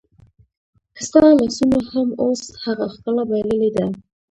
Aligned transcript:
ستا 1.05 1.23
لاسونو 1.39 1.79
هم 1.91 2.07
اوس 2.23 2.41
هغه 2.63 2.85
ښکلا 2.93 3.23
بایللې 3.29 3.69
ده 3.75 3.85